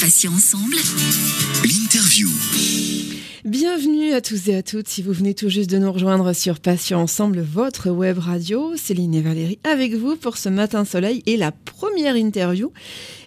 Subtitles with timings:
[0.00, 0.76] Patients ensemble.
[1.62, 2.28] L'interview.
[3.44, 4.88] Bienvenue à tous et à toutes.
[4.88, 9.14] Si vous venez tout juste de nous rejoindre sur Patients Ensemble, votre web radio, Céline
[9.14, 12.72] et Valérie avec vous pour ce matin soleil et la première interview.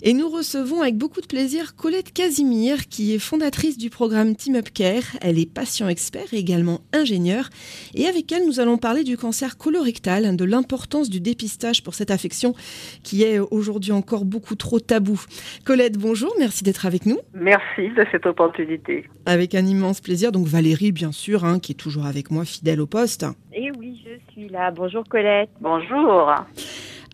[0.01, 4.55] Et nous recevons avec beaucoup de plaisir Colette Casimir, qui est fondatrice du programme Team
[4.55, 5.03] Up Care.
[5.21, 7.49] Elle est patient expert et également ingénieure.
[7.93, 12.09] Et avec elle, nous allons parler du cancer colorectal, de l'importance du dépistage pour cette
[12.09, 12.55] affection
[13.03, 15.21] qui est aujourd'hui encore beaucoup trop tabou.
[15.63, 17.19] Colette, bonjour, merci d'être avec nous.
[17.35, 19.05] Merci de cette opportunité.
[19.27, 20.31] Avec un immense plaisir.
[20.31, 23.25] Donc Valérie, bien sûr, hein, qui est toujours avec moi, fidèle au poste.
[23.53, 24.71] Et oui, je suis là.
[24.71, 25.49] Bonjour Colette.
[25.59, 26.33] Bonjour.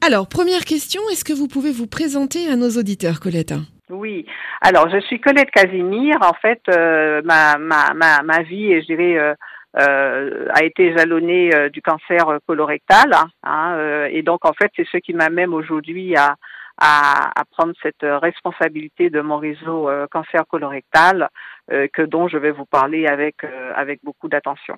[0.05, 3.55] Alors, première question, est-ce que vous pouvez vous présenter à nos auditeurs, Colette?
[3.89, 4.27] Oui,
[4.61, 6.17] alors je suis Colette Casimir.
[6.21, 9.33] En fait, euh, ma, ma, ma, ma, vie, je dirais, euh,
[9.79, 13.11] euh, a été jalonnée du cancer colorectal.
[13.43, 16.35] Hein, et donc, en fait, c'est ce qui m'amène aujourd'hui à,
[16.77, 21.29] à, à, prendre cette responsabilité de mon réseau cancer colorectal,
[21.69, 23.43] que dont je vais vous parler avec,
[23.75, 24.75] avec beaucoup d'attention.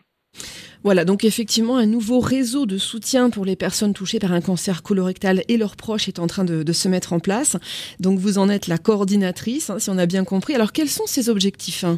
[0.85, 4.83] Voilà, donc effectivement, un nouveau réseau de soutien pour les personnes touchées par un cancer
[4.83, 7.57] colorectal et leurs proches est en train de, de se mettre en place.
[7.99, 10.53] Donc vous en êtes la coordinatrice, hein, si on a bien compris.
[10.53, 11.97] Alors quels sont ces objectifs hein?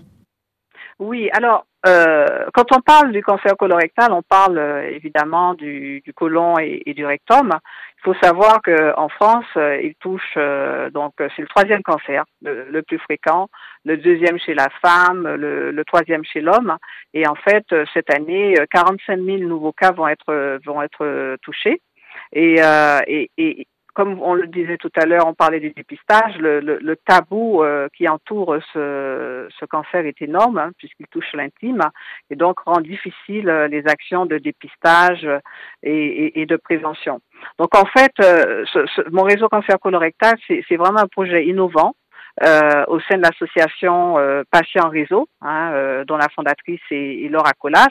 [0.99, 6.13] Oui, alors euh, quand on parle du cancer colorectal, on parle euh, évidemment du, du
[6.13, 7.49] côlon et, du rectum.
[7.97, 10.37] Il faut savoir qu'en France, euh, il touche
[10.93, 13.47] donc c'est le troisième cancer le, plus fréquent,
[13.85, 16.77] le deuxième chez la femme, le, le troisième chez l'homme.
[17.13, 21.81] Et en fait, cette année, 45 000 nouveaux cas vont être vont être touchés.
[22.33, 22.59] Et,
[23.07, 26.77] et, et comme on le disait tout à l'heure, on parlait du dépistage, le, le,
[26.77, 31.81] le tabou euh, qui entoure ce, ce, cancer est énorme hein, puisqu'il touche l'intime
[32.29, 35.27] et donc rend difficile euh, les actions de dépistage
[35.81, 37.21] et, et, et de prévention.
[37.57, 41.95] Donc en fait, euh, ce, ce, mon réseau cancer colorectal, c'est vraiment un projet innovant
[42.43, 47.29] euh, au sein de l'association euh, Patient Réseau, hein, euh, dont la fondatrice est, est,
[47.29, 47.87] Laura Colas,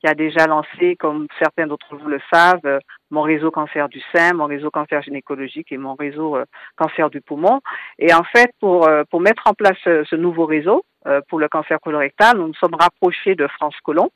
[0.00, 2.78] qui a déjà lancé, comme certains d'entre vous le savent, euh,
[3.10, 6.44] mon réseau cancer du sein, mon réseau cancer gynécologique et mon réseau euh,
[6.76, 7.60] cancer du poumon.
[7.98, 10.84] Et en fait, pour, euh, pour mettre en place ce nouveau réseau
[11.28, 14.10] pour le cancer colorectal, nous nous sommes rapprochés de France Colomb,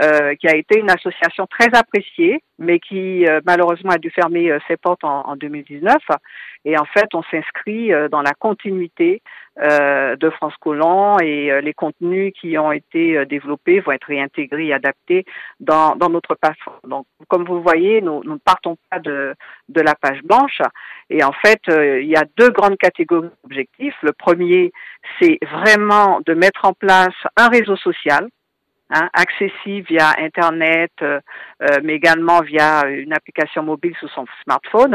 [0.00, 4.48] euh, qui a été une association très appréciée, mais qui euh, malheureusement a dû fermer
[4.48, 5.96] euh, ses portes en, en, 2019.
[6.64, 9.22] Et en fait, on s'inscrit dans la continuité
[9.56, 15.24] de France Colomb et les contenus qui ont été développés vont être réintégrés et adaptés
[15.60, 16.78] dans, dans notre plateforme.
[16.84, 19.34] Donc, comme vous voyez, nous, nous ne partons pas de,
[19.68, 20.60] de la page blanche.
[21.10, 23.96] Et en fait, il y a deux grandes catégories d'objectifs.
[24.02, 24.72] Le premier,
[25.20, 28.28] c'est vraiment de mettre en place un réseau social
[28.90, 31.20] Hein, accessible via Internet, euh,
[31.62, 34.94] euh, mais également via une application mobile sur son smartphone,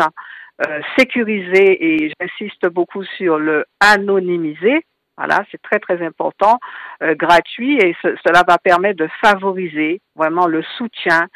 [0.65, 4.83] euh, sécurisé et j'insiste beaucoup sur le anonymisé.
[5.15, 6.57] Voilà, c'est très très important,
[7.03, 11.27] euh, gratuit et ce, cela va permettre de favoriser vraiment le soutien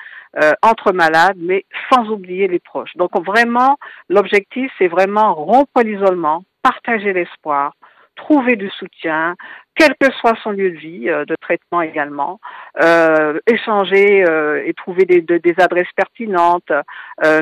[0.62, 2.96] entre malades, mais sans oublier les proches.
[2.96, 7.73] Donc vraiment, l'objectif c'est vraiment rompre l'isolement, partager l'espoir,
[8.17, 9.35] trouver du soutien,
[9.75, 12.39] quel que soit son lieu de vie, euh, de traitement également,
[12.83, 16.72] euh, échanger euh, et trouver des, de, des adresses pertinentes,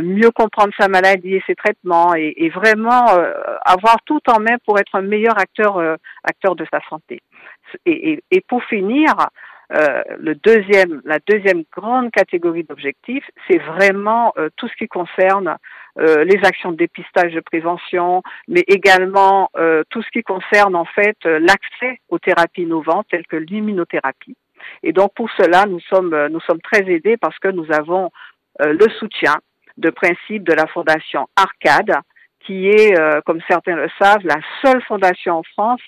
[0.03, 3.08] mieux comprendre sa maladie et ses traitements, et, vraiment
[3.66, 7.22] avoir tout en main pour être un meilleur acteur acteur de sa santé.
[7.86, 9.13] Et pour finir,
[9.70, 15.58] le deuxième, la deuxième grande catégorie d'objectifs, c'est vraiment tout ce qui concerne
[15.98, 20.84] euh, les actions de dépistage de prévention, mais également euh, tout ce qui concerne en
[20.84, 24.36] fait euh, l'accès aux thérapies innovantes telles que l'immunothérapie.
[24.84, 28.09] Et donc pour cela, nous sommes nous sommes très aidés parce que nous avons
[28.59, 29.36] le soutien
[29.78, 32.00] de principe de la fondation Arcade,
[32.40, 35.86] qui est, comme certains le savent, la seule fondation en France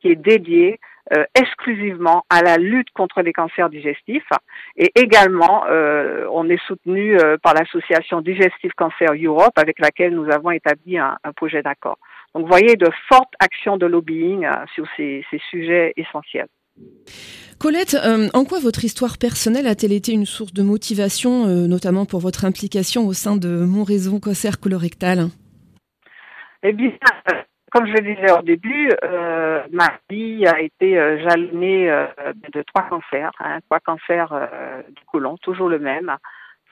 [0.00, 0.78] qui est dédiée
[1.12, 4.28] euh, exclusivement à la lutte contre les cancers digestifs
[4.76, 10.30] et également euh, on est soutenu euh, par l'association Digestive Cancer Europe avec laquelle nous
[10.30, 11.98] avons établi un, un projet d'accord.
[12.34, 16.46] Donc vous voyez de fortes actions de lobbying euh, sur ces, ces, sujets essentiels.
[17.58, 22.06] Colette, euh, en quoi votre histoire personnelle a-t-elle été une source de motivation, euh, notamment
[22.06, 25.28] pour votre implication au sein de mon réseau cancer colorectal?
[26.62, 26.92] Eh bien,
[27.72, 32.06] comme je le disais au début, euh, ma vie a été euh, jalonnée euh,
[32.52, 36.14] de trois cancers, hein, trois cancers euh, du côlon, toujours le même.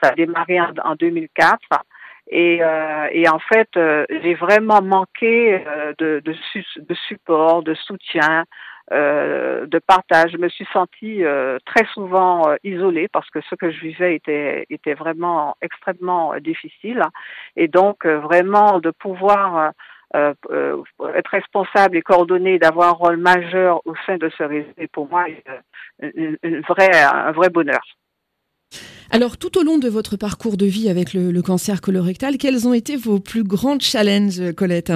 [0.03, 1.59] Ça a démarré en, en 2004.
[2.29, 5.65] Et, euh, et, en fait, j'ai vraiment manqué
[5.99, 6.35] de, de,
[6.77, 8.45] de, support, de soutien,
[8.91, 10.33] de partage.
[10.33, 11.23] Je me suis sentie
[11.67, 17.03] très souvent isolée parce que ce que je vivais était, était vraiment extrêmement difficile.
[17.57, 19.73] Et donc, vraiment, de pouvoir
[20.15, 25.09] être responsable et coordonner, d'avoir un rôle majeur au sein de ce réseau, est pour
[25.09, 25.27] moi
[26.01, 27.83] une, une vraie, un vrai bonheur.
[29.13, 32.75] Alors, tout au long de votre parcours de vie avec le, cancer colorectal, quels ont
[32.75, 34.93] été vos plus grands challenges, Colette?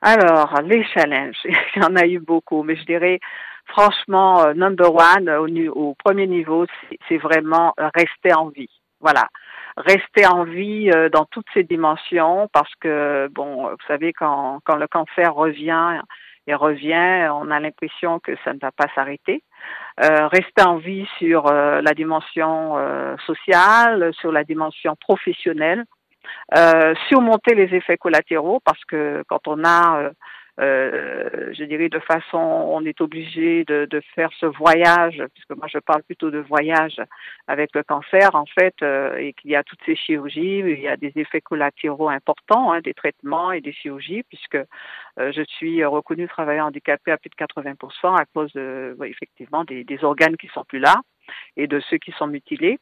[0.00, 3.20] Alors, les challenges, il y en a eu beaucoup, mais je dirais
[3.66, 6.66] franchement, euh, number one, au, au premier niveau,
[7.08, 8.70] c'est vraiment rester en vie.
[9.00, 9.28] Voilà
[9.86, 14.76] rester en vie euh, dans toutes ses dimensions parce que bon vous savez quand quand
[14.76, 16.00] le cancer revient
[16.46, 19.42] et revient on a l'impression que ça ne va pas s'arrêter.
[20.04, 25.84] Euh, rester en vie sur euh, la dimension euh, sociale, sur la dimension professionnelle,
[27.08, 30.10] surmonter les effets collatéraux parce que quand on a
[30.60, 35.78] euh, je dirais de façon, on est obligé de, faire ce voyage, puisque moi je
[35.78, 37.00] parle plutôt de voyage
[37.46, 40.88] avec le cancer en fait, euh, et qu'il y a toutes ces chirurgies, il y
[40.88, 45.84] a des effets collatéraux importants, hein, des traitements et des chirurgies, puisque euh, je suis
[45.84, 50.48] reconnue travailleur handicapé à plus de 80% à cause de, effectivement des, des organes qui
[50.48, 50.96] sont plus là
[51.56, 52.78] et de ceux qui sont mutilés.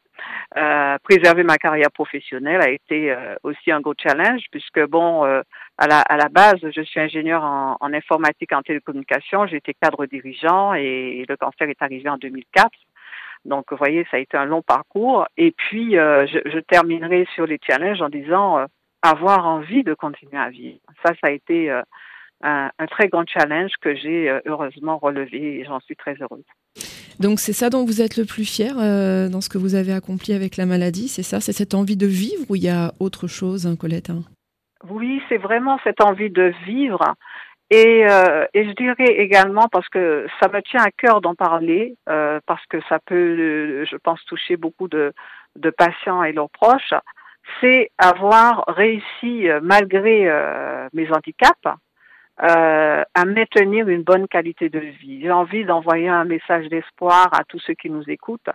[0.57, 5.43] Euh, préserver ma carrière professionnelle a été euh, aussi un gros challenge puisque bon, euh,
[5.79, 10.07] à, la, à la base, je suis ingénieur en, en informatique en télécommunication, j'étais cadre
[10.07, 12.71] dirigeant et le cancer est arrivé en 2004.
[13.45, 15.27] Donc, vous voyez, ça a été un long parcours.
[15.37, 18.67] Et puis, je, je, terminerai sur les challenges en disant
[19.03, 20.81] avoir envie de continuer à vivre.
[21.05, 25.79] Ça, ça a été un, un, très grand challenge que j'ai heureusement relevé et j'en
[25.79, 26.45] suis très heureuse.
[27.19, 29.93] Donc c'est ça dont vous êtes le plus fier euh, dans ce que vous avez
[29.93, 31.41] accompli avec la maladie, c'est ça?
[31.41, 34.23] C'est cette envie de vivre ou il y a autre chose, hein, Colette hein?
[34.89, 37.15] Oui, c'est vraiment cette envie de vivre.
[37.71, 41.97] Et, euh, et, je dirais également, parce que ça me tient à cœur d'en parler,
[42.09, 45.13] euh, parce que ça peut, je pense, toucher beaucoup de,
[45.77, 46.95] patients et leurs proches,
[47.61, 50.31] c'est avoir réussi, malgré
[50.93, 51.67] mes handicaps,
[52.43, 55.21] euh, à maintenir une bonne qualité de vie.
[55.23, 58.51] J'ai envie d'envoyer un message d'espoir à tous ceux qui nous écoutent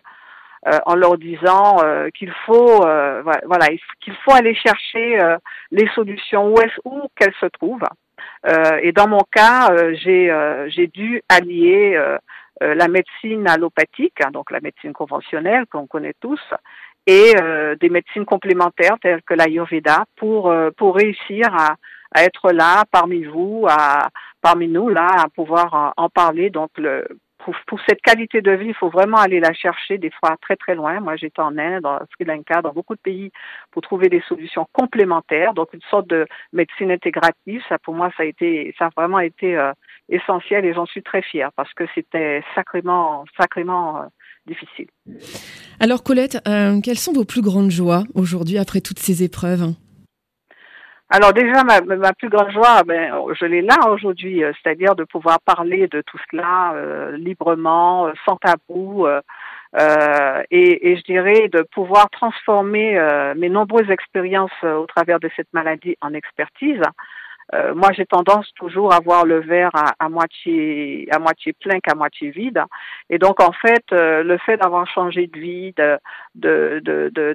[0.67, 3.67] euh, en leur disant euh, qu'il faut euh, voilà
[3.99, 5.37] qu'il faut aller chercher euh,
[5.71, 7.87] les solutions où où qu'elles se trouvent.
[8.83, 10.31] et dans mon cas, j'ai
[10.67, 11.99] j'ai dû allier
[12.59, 16.41] la médecine allopathique, hein, donc la médecine conventionnelle qu'on connaît tous,
[17.07, 17.33] et
[17.79, 21.75] des médecines complémentaires telles que l'Ayurveda pour pour réussir à
[22.13, 24.09] à être là parmi vous, à,
[24.41, 26.49] parmi nous, là, à pouvoir en, parler.
[26.49, 27.07] Donc, le,
[27.43, 30.55] pour, pour, cette qualité de vie, il faut vraiment aller la chercher des fois très
[30.55, 30.99] très loin.
[30.99, 33.31] Moi, j'étais en Inde, en Sri Lanka, dans beaucoup de pays
[33.71, 35.53] pour trouver des solutions complémentaires.
[35.53, 37.61] Donc, une sorte de médecine intégrative.
[37.69, 39.71] Ça, pour moi, ça a été, ça a vraiment été euh,
[40.09, 44.05] essentiel et j'en suis très fière parce que c'était sacrément, sacrément euh,
[44.45, 44.87] difficile.
[45.79, 49.73] Alors, Colette, euh, quelles sont vos plus grandes joies aujourd'hui après toutes ces épreuves?
[51.13, 55.41] Alors déjà, ma, plus grande joie, ben, je l'ai là aujourd'hui, euh, c'est-à-dire de pouvoir
[55.41, 59.05] parler de tout cela euh, librement, euh, sans tabou,
[59.75, 62.97] et, je dirais de pouvoir transformer
[63.35, 66.81] mes nombreuses expériences au travers de cette maladie en expertise.
[67.53, 71.79] Euh, moi, j'ai tendance toujours à voir le verre à, à moitié à moitié plein
[71.79, 72.63] qu'à moitié vide.
[73.09, 75.99] Et donc, en fait, euh, le fait d'avoir changé de vie, de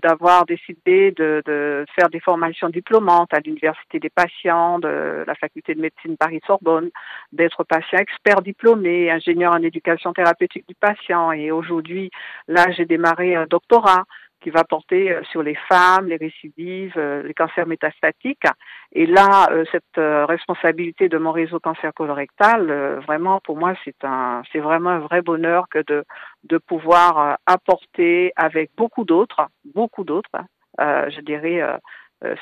[0.02, 5.34] d'avoir de, décidé de, de, faire des formations diplômantes à l'université des patients, de la
[5.34, 6.90] faculté de médecine Paris Sorbonne,
[7.32, 11.32] d'être patient expert diplômé, ingénieur en éducation thérapeutique du patient.
[11.32, 12.11] Et aujourd'hui,
[12.49, 14.04] là, j'ai démarré un doctorat
[14.40, 18.47] qui va porter euh, sur les femmes, les récidives, euh, les cancers métastatiques.
[18.93, 24.43] Et là, euh, cette responsabilité de mon réseau cancer colorectal, vraiment pour moi, c'est un,
[24.52, 26.05] c'est vraiment un vrai bonheur que de
[26.45, 30.45] de pouvoir apporter avec beaucoup d'autres, beaucoup d'autres,
[30.78, 31.61] je dirais,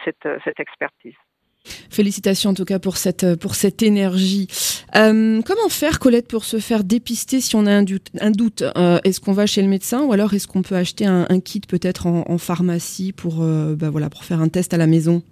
[0.04, 1.16] cette cette expertise.
[1.90, 4.48] Félicitations en tout cas pour cette, pour cette énergie.
[4.96, 9.20] Euh, comment faire, Colette, pour se faire dépister si on a un doute, euh, Est-ce
[9.20, 12.38] qu'on va chez le médecin ou alors est-ce qu'on peut acheter un, kit peut-être en,
[12.38, 15.22] pharmacie pour, euh, bah voilà, pour faire un test à la maison?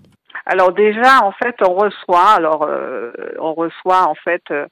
[0.47, 4.67] Alors déjà, en fait, on reçoit, alors euh, on reçoit en fait euh,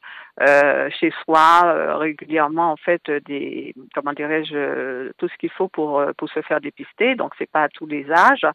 [0.98, 6.28] chez soi euh, régulièrement en fait des comment dirais-je tout ce qu'il faut pour pour
[6.30, 7.14] se faire dépister.
[7.14, 8.46] Donc c'est pas à tous les âges.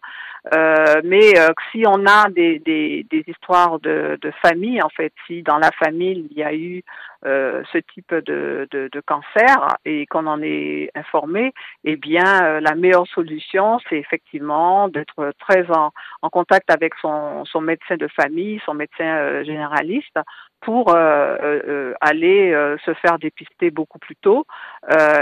[0.53, 1.33] Euh, mais
[1.71, 5.71] si on a des, des, des histoires de, de famille en fait si dans la
[5.71, 6.83] famille il y a eu
[7.23, 13.07] ce type de, de, de cancer et qu'on en est informé eh bien la meilleure
[13.07, 18.75] solution c'est effectivement d'être très en, en contact avec son, son médecin de famille son
[18.75, 20.19] médecin généraliste
[20.65, 24.47] pour euh, euh, aller euh, se faire dépister beaucoup plus tôt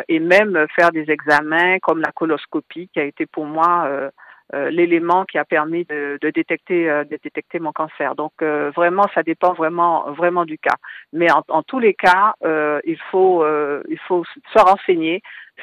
[0.07, 3.89] et même faire des examens comme la coloscopie qui a été pour moi
[4.53, 8.15] l'élément qui a permis de, détecter de détecter mon cancer.
[8.15, 10.75] Donc vraiment, ça dépend vraiment vraiment du cas.
[11.13, 13.45] Mais en, en tous les cas, il faut
[13.87, 15.21] il faut se renseigner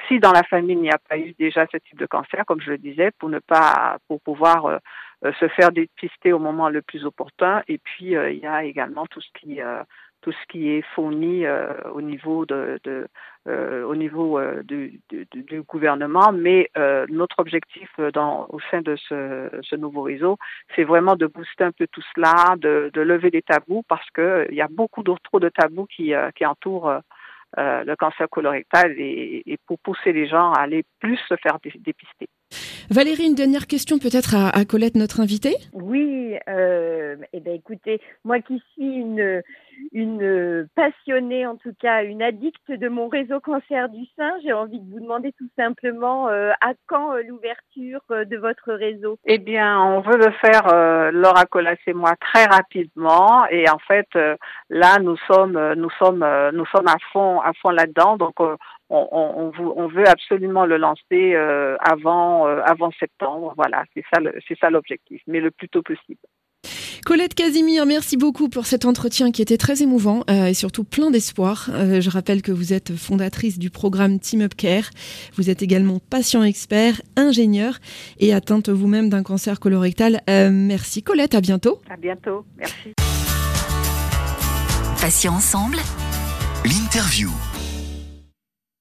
[0.09, 2.61] si dans la famille il n'y a pas eu déjà ce type de cancer, comme
[2.61, 4.79] je le disais, pour ne pas pour pouvoir euh,
[5.23, 7.63] se faire dépister au moment le plus opportun.
[7.69, 9.83] Et puis euh, il y a également tout ce qui euh,
[10.23, 11.47] tout ce qui est fourni
[11.95, 13.09] au niveau de, de
[13.47, 16.31] au niveau du, du, du, gouvernement.
[16.31, 16.71] Mais
[17.09, 20.37] notre objectif dans, au sein de ce, ce nouveau réseau,
[20.77, 24.47] c'est vraiment de booster un peu tout cela, de, de lever des tabous parce que
[24.51, 27.01] il y a beaucoup d'autres trop de tabous qui, qui entourent
[27.59, 31.59] euh, le cancer colorectal et, et, pour pousser les gens à aller plus se faire
[31.61, 32.29] dépister.
[32.91, 38.01] Valérie, une dernière question peut-être à, à, Colette, notre invitée Oui, euh, eh ben, écoutez,
[38.25, 39.43] moi qui suis une,
[39.93, 44.81] une passionnée, en tout cas une addicte de mon réseau cancer du sein, j'ai envie
[44.81, 49.19] de vous demander tout simplement euh, à quand euh, l'ouverture euh, de votre réseau?
[49.25, 53.47] Eh bien, on veut le faire, euh, Laura Colas et moi, très rapidement.
[53.51, 54.09] Et en fait,
[54.69, 58.17] là, nous sommes, nous sommes, nous sommes à fond, à fond là-dedans.
[58.17, 58.35] Donc,
[58.91, 61.35] on, on, on, veut absolument le lancer
[61.81, 63.55] avant, avant septembre.
[63.57, 66.21] Voilà, c'est ça, c'est ça l'objectif, mais le plus tôt possible.
[67.05, 71.11] Colette Casimir, merci beaucoup pour cet entretien qui était très émouvant euh, et surtout plein
[71.11, 71.69] d'espoir.
[71.73, 74.91] Euh, je rappelle que vous êtes fondatrice du programme Team Up Care.
[75.35, 77.79] Vous êtes également patient expert, ingénieur
[78.19, 80.21] et atteinte vous-même d'un cancer colorectal.
[80.29, 81.81] Euh, merci Colette, à bientôt.
[81.89, 82.95] À bientôt, merci.
[85.01, 85.79] Patient ensemble.
[86.65, 87.31] L'interview.